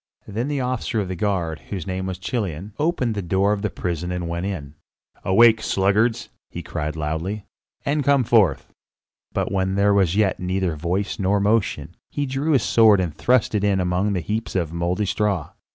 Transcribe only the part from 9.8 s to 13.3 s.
was yet neither voice nor motion, he drew his sword and